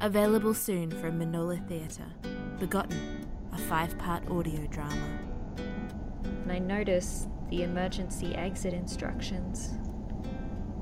Available 0.00 0.54
soon 0.54 0.90
from 0.90 1.18
Manola 1.18 1.58
Theatre. 1.68 2.06
Begotten, 2.58 3.28
a 3.52 3.58
five 3.58 3.96
part 3.98 4.28
audio 4.28 4.66
drama. 4.66 5.18
and 6.24 6.50
I 6.50 6.58
notice 6.58 7.28
the 7.50 7.62
emergency 7.62 8.34
exit 8.34 8.74
instructions 8.74 9.74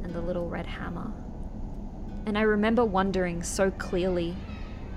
and 0.02 0.14
the 0.14 0.20
little 0.20 0.48
red 0.48 0.66
hammer. 0.66 1.12
And 2.26 2.38
I 2.38 2.42
remember 2.42 2.84
wondering 2.84 3.42
so 3.42 3.70
clearly, 3.72 4.36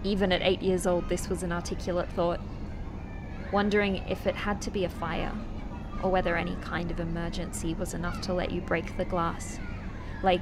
even 0.04 0.32
at 0.32 0.42
eight 0.42 0.62
years 0.62 0.88
old, 0.88 1.10
this 1.10 1.28
was 1.28 1.44
an 1.44 1.52
articulate 1.52 2.10
thought, 2.12 2.40
wondering 3.52 3.98
if 4.10 4.26
it 4.28 4.36
had 4.36 4.62
to 4.62 4.72
be 4.72 4.86
a 4.86 4.90
fire, 4.90 5.34
or 6.02 6.12
whether 6.12 6.38
any 6.38 6.56
kind 6.58 6.92
of 6.92 7.00
emergency 7.00 7.74
was 7.74 7.94
enough 7.94 8.22
to 8.22 8.34
let 8.34 8.52
you 8.52 8.62
break 8.62 8.96
the 8.98 9.06
glass. 9.06 9.60
Like, 10.22 10.42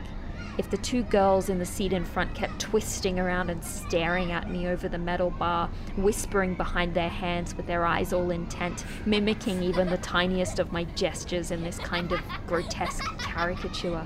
if 0.57 0.69
the 0.69 0.77
two 0.77 1.03
girls 1.03 1.49
in 1.49 1.59
the 1.59 1.65
seat 1.65 1.93
in 1.93 2.05
front 2.05 2.33
kept 2.35 2.59
twisting 2.59 3.19
around 3.19 3.49
and 3.49 3.63
staring 3.63 4.31
at 4.31 4.49
me 4.49 4.67
over 4.67 4.87
the 4.87 4.97
metal 4.97 5.29
bar, 5.31 5.69
whispering 5.97 6.55
behind 6.55 6.93
their 6.93 7.09
hands 7.09 7.55
with 7.55 7.67
their 7.67 7.85
eyes 7.85 8.13
all 8.13 8.31
intent, 8.31 8.85
mimicking 9.05 9.63
even 9.63 9.89
the 9.89 9.97
tiniest 9.97 10.59
of 10.59 10.71
my 10.71 10.83
gestures 10.83 11.51
in 11.51 11.63
this 11.63 11.79
kind 11.79 12.11
of 12.11 12.19
grotesque 12.47 13.03
caricature. 13.19 14.05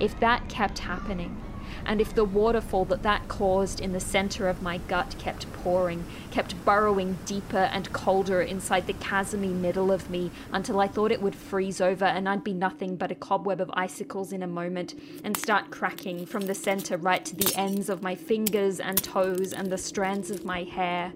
If 0.00 0.18
that 0.20 0.48
kept 0.48 0.78
happening, 0.78 1.36
and 1.84 2.00
if 2.00 2.14
the 2.14 2.24
waterfall 2.24 2.84
that 2.86 3.02
that 3.02 3.28
caused 3.28 3.80
in 3.80 3.92
the 3.92 4.00
center 4.00 4.48
of 4.48 4.62
my 4.62 4.78
gut 4.78 5.14
kept 5.18 5.50
pouring, 5.52 6.04
kept 6.30 6.64
burrowing 6.64 7.18
deeper 7.24 7.68
and 7.72 7.92
colder 7.92 8.42
inside 8.42 8.86
the 8.86 8.92
chasmy 8.94 9.52
middle 9.52 9.90
of 9.90 10.10
me 10.10 10.30
until 10.52 10.80
I 10.80 10.88
thought 10.88 11.12
it 11.12 11.22
would 11.22 11.34
freeze 11.34 11.80
over 11.80 12.04
and 12.04 12.28
I'd 12.28 12.44
be 12.44 12.54
nothing 12.54 12.96
but 12.96 13.10
a 13.10 13.14
cobweb 13.14 13.60
of 13.60 13.70
icicles 13.74 14.32
in 14.32 14.42
a 14.42 14.46
moment 14.46 14.94
and 15.24 15.36
start 15.36 15.70
cracking 15.70 16.26
from 16.26 16.42
the 16.42 16.54
center 16.54 16.96
right 16.96 17.24
to 17.24 17.36
the 17.36 17.52
ends 17.56 17.88
of 17.88 18.02
my 18.02 18.14
fingers 18.14 18.80
and 18.80 19.02
toes 19.02 19.52
and 19.52 19.70
the 19.70 19.78
strands 19.78 20.30
of 20.30 20.44
my 20.44 20.64
hair. 20.64 21.12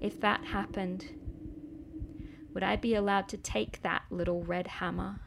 If 0.00 0.20
that 0.20 0.44
happened, 0.44 1.06
would 2.52 2.62
I 2.62 2.76
be 2.76 2.94
allowed 2.94 3.28
to 3.30 3.36
take 3.36 3.82
that 3.82 4.04
little 4.10 4.42
red 4.42 4.66
hammer 4.66 5.20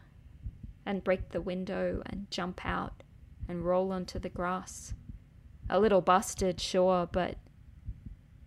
and 0.90 1.04
break 1.04 1.30
the 1.30 1.40
window 1.40 2.02
and 2.08 2.26
jump 2.32 2.66
out 2.66 3.04
and 3.48 3.64
roll 3.64 3.92
onto 3.92 4.18
the 4.18 4.28
grass? 4.28 4.95
A 5.70 5.80
little 5.80 6.02
busted, 6.02 6.59
sure, 6.59 7.08
but 7.12 7.36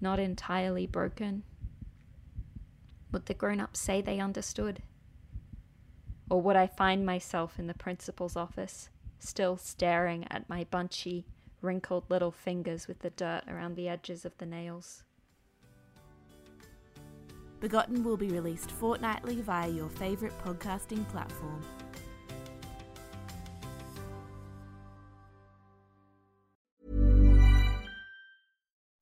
not 0.01 0.19
entirely 0.19 0.85
broken. 0.85 1.45
Would 3.13 3.27
the 3.27 3.35
grown 3.35 3.61
ups 3.61 3.79
say 3.79 4.01
they 4.01 4.19
understood? 4.19 4.83
Or 6.29 6.43
would 6.43 6.57
I 6.57 6.67
find 6.67 7.07
myself 7.07 7.61
in 7.61 7.69
the 7.69 7.75
principal's 7.75 8.35
office, 8.35 8.89
still 9.21 9.57
staring 9.57 10.27
at 10.29 10.49
my 10.49 10.65
bunchy, 10.65 11.27
wrinkled 11.61 12.11
little 12.11 12.33
fingers 12.33 12.89
with 12.89 12.99
the 12.99 13.11
dirt 13.11 13.43
around 13.47 13.77
the 13.77 13.89
edges 13.89 14.25
of 14.25 14.37
the 14.39 14.47
nails? 14.47 15.05
Begotten 17.61 18.03
will 18.03 18.17
be 18.17 18.31
released 18.31 18.73
fortnightly 18.73 19.43
via 19.43 19.69
your 19.69 19.89
favourite 19.91 20.37
podcasting 20.43 21.09
platform. 21.11 21.63